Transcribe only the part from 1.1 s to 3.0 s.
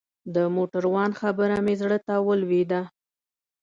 خبره مې زړه ته ولوېده.